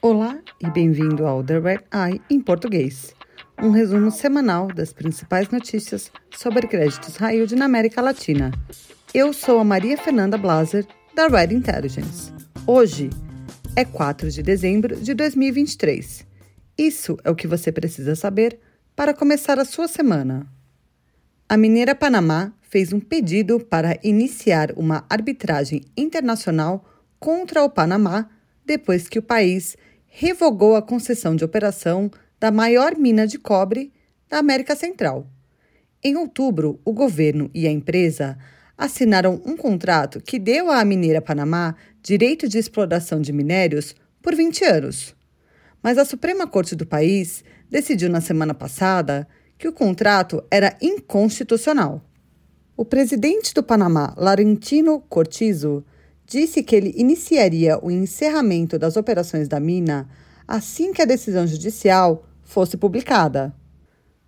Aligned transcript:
Olá 0.00 0.38
e 0.60 0.70
bem-vindo 0.70 1.26
ao 1.26 1.42
The 1.42 1.58
Red 1.58 1.80
Eye 1.92 2.22
em 2.30 2.40
português, 2.40 3.14
um 3.60 3.70
resumo 3.70 4.10
semanal 4.10 4.68
das 4.68 4.92
principais 4.92 5.48
notícias 5.50 6.10
sobre 6.36 6.66
créditos 6.66 7.18
yield 7.20 7.54
na 7.56 7.64
América 7.64 8.00
Latina. 8.00 8.52
Eu 9.12 9.32
sou 9.32 9.58
a 9.58 9.64
Maria 9.64 9.98
Fernanda 9.98 10.38
Blaser, 10.38 10.86
da 11.14 11.26
Red 11.26 11.52
Intelligence. 11.52 12.32
Hoje 12.66 13.10
é 13.74 13.84
4 13.84 14.30
de 14.30 14.42
dezembro 14.42 14.96
de 14.96 15.14
2023. 15.14 16.26
Isso 16.76 17.18
é 17.24 17.30
o 17.30 17.34
que 17.34 17.48
você 17.48 17.72
precisa 17.72 18.14
saber 18.14 18.60
para 18.94 19.14
começar 19.14 19.58
a 19.58 19.64
sua 19.64 19.88
semana. 19.88 20.46
A 21.48 21.56
mineira 21.56 21.94
Panamá 21.94 22.52
fez 22.68 22.92
um 22.92 23.00
pedido 23.00 23.58
para 23.58 23.98
iniciar 24.04 24.72
uma 24.76 25.04
arbitragem 25.08 25.82
internacional 25.96 26.84
contra 27.18 27.64
o 27.64 27.70
Panamá 27.70 28.28
depois 28.64 29.08
que 29.08 29.18
o 29.18 29.22
país 29.22 29.76
revogou 30.06 30.76
a 30.76 30.82
concessão 30.82 31.34
de 31.34 31.44
operação 31.44 32.10
da 32.38 32.50
maior 32.50 32.96
mina 32.96 33.26
de 33.26 33.38
cobre 33.38 33.92
da 34.28 34.38
América 34.38 34.76
Central. 34.76 35.26
Em 36.04 36.16
outubro, 36.16 36.78
o 36.84 36.92
governo 36.92 37.50
e 37.54 37.66
a 37.66 37.70
empresa 37.70 38.38
assinaram 38.76 39.42
um 39.44 39.56
contrato 39.56 40.20
que 40.20 40.38
deu 40.38 40.70
à 40.70 40.84
mineira 40.84 41.20
Panamá 41.20 41.74
direito 42.02 42.46
de 42.46 42.58
exploração 42.58 43.20
de 43.20 43.32
minérios 43.32 43.96
por 44.22 44.34
20 44.34 44.64
anos. 44.64 45.16
Mas 45.82 45.98
a 45.98 46.04
Suprema 46.04 46.46
Corte 46.46 46.76
do 46.76 46.86
país 46.86 47.42
decidiu 47.70 48.08
na 48.08 48.20
semana 48.20 48.54
passada 48.54 49.26
que 49.56 49.66
o 49.66 49.72
contrato 49.72 50.44
era 50.50 50.76
inconstitucional. 50.80 52.07
O 52.80 52.84
presidente 52.84 53.52
do 53.52 53.60
Panamá, 53.60 54.14
Laurentino 54.16 55.00
Cortizo, 55.00 55.84
disse 56.24 56.62
que 56.62 56.76
ele 56.76 56.94
iniciaria 56.96 57.76
o 57.84 57.90
encerramento 57.90 58.78
das 58.78 58.96
operações 58.96 59.48
da 59.48 59.58
mina 59.58 60.08
assim 60.46 60.92
que 60.92 61.02
a 61.02 61.04
decisão 61.04 61.44
judicial 61.44 62.24
fosse 62.44 62.76
publicada. 62.76 63.52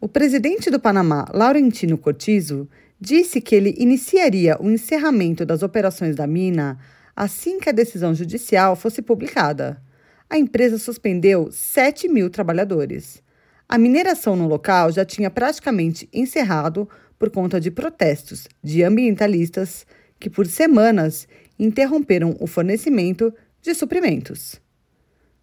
O 0.00 0.08
presidente 0.08 0.70
do 0.70 0.80
Panamá, 0.80 1.26
Laurentino 1.34 1.98
Cortizo, 1.98 2.66
disse 2.98 3.38
que 3.42 3.54
ele 3.54 3.74
iniciaria 3.76 4.56
o 4.58 4.70
encerramento 4.70 5.44
das 5.44 5.62
operações 5.62 6.16
da 6.16 6.26
mina 6.26 6.78
assim 7.14 7.60
que 7.60 7.68
a 7.68 7.72
decisão 7.72 8.14
judicial 8.14 8.74
fosse 8.74 9.02
publicada. 9.02 9.78
A 10.30 10.38
empresa 10.38 10.78
suspendeu 10.78 11.52
7 11.52 12.08
mil 12.08 12.30
trabalhadores. 12.30 13.22
A 13.68 13.76
mineração 13.76 14.34
no 14.34 14.48
local 14.48 14.90
já 14.90 15.04
tinha 15.04 15.30
praticamente 15.30 16.08
encerrado 16.10 16.88
por 17.18 17.28
conta 17.30 17.60
de 17.60 17.70
protestos 17.70 18.48
de 18.64 18.82
ambientalistas 18.82 19.86
que, 20.18 20.30
por 20.30 20.46
semanas, 20.46 21.28
interromperam 21.58 22.34
o 22.40 22.46
fornecimento 22.46 23.30
de 23.60 23.74
suprimentos. 23.74 24.58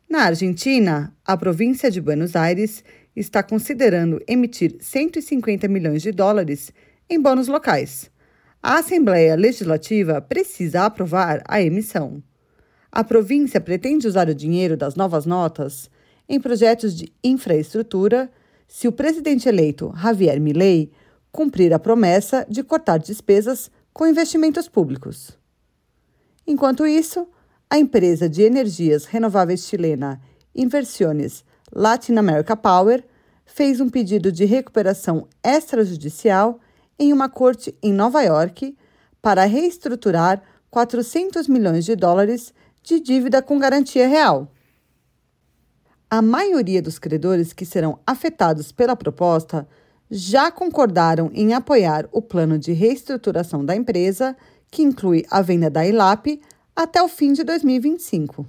Na 0.09 0.23
Argentina, 0.23 1.15
a 1.23 1.37
província 1.37 1.91
de 1.91 2.01
Buenos 2.01 2.35
Aires 2.35 2.83
está 3.15 3.43
considerando 3.43 4.19
emitir 4.27 4.75
150 4.79 5.67
milhões 5.67 6.01
de 6.01 6.11
dólares 6.11 6.71
em 7.07 7.21
bônus 7.21 7.47
locais. 7.47 8.09
A 8.61 8.79
Assembleia 8.79 9.35
Legislativa 9.35 10.19
precisa 10.19 10.85
aprovar 10.85 11.43
a 11.47 11.61
emissão. 11.61 12.23
A 12.91 13.03
província 13.03 13.61
pretende 13.61 14.07
usar 14.07 14.29
o 14.29 14.33
dinheiro 14.33 14.75
das 14.75 14.95
novas 14.95 15.27
notas 15.27 15.91
em 16.27 16.39
projetos 16.39 16.95
de 16.95 17.11
infraestrutura 17.23 18.31
se 18.67 18.87
o 18.87 18.91
presidente 18.91 19.47
eleito 19.47 19.93
Javier 19.95 20.39
Milei 20.39 20.91
cumprir 21.31 21.73
a 21.73 21.79
promessa 21.79 22.45
de 22.49 22.63
cortar 22.63 22.97
despesas 22.97 23.69
com 23.93 24.07
investimentos 24.07 24.67
públicos. 24.67 25.37
Enquanto 26.47 26.85
isso, 26.85 27.27
a 27.69 27.77
empresa 27.77 28.29
de 28.29 28.43
energias 28.43 29.05
renováveis 29.05 29.65
chilena 29.65 30.21
Inversiones 30.55 31.43
Latin 31.73 32.15
America 32.15 32.55
Power 32.55 33.03
fez 33.45 33.80
um 33.81 33.89
pedido 33.89 34.31
de 34.31 34.45
recuperação 34.45 35.27
extrajudicial 35.43 36.59
em 36.97 37.11
uma 37.11 37.30
corte 37.30 37.77
em 37.81 37.93
Nova 37.93 38.21
York 38.21 38.75
para 39.21 39.45
reestruturar 39.45 40.41
400 40.69 41.47
milhões 41.47 41.85
de 41.85 41.95
dólares 41.95 42.53
de 42.83 42.99
dívida 42.99 43.41
com 43.41 43.58
garantia 43.59 44.08
real. 44.08 44.52
A 46.15 46.21
maioria 46.21 46.81
dos 46.81 46.98
credores 46.98 47.52
que 47.52 47.65
serão 47.65 47.99
afetados 48.08 48.71
pela 48.71 48.95
proposta 48.95 49.67
já 50.09 50.49
concordaram 50.49 51.30
em 51.33 51.53
apoiar 51.53 52.08
o 52.09 52.21
plano 52.21 52.58
de 52.58 52.71
reestruturação 52.71 53.65
da 53.65 53.76
empresa 53.76 54.33
que 54.71 54.81
inclui 54.81 55.26
a 55.30 55.42
venda 55.42 55.70
da 55.70 55.86
ILAP 55.86 56.39
até 56.73 57.03
o 57.03 57.09
fim 57.09 57.33
de 57.33 57.43
2025. 57.43 58.45